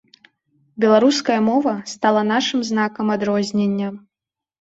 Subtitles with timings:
[0.85, 3.91] Беларуская мова стала нашым знакам адрознення.